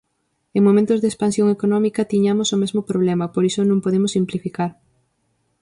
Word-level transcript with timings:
En 0.55 0.61
momentos 0.67 0.99
de 1.01 1.07
expansión 1.11 1.47
económica 1.51 2.09
tiñamos 2.13 2.49
o 2.55 2.57
mesmo 2.63 2.81
problema, 2.89 3.25
por 3.33 3.43
iso 3.49 3.61
non 3.63 3.83
podemos 3.85 4.13
simplificar. 4.17 4.71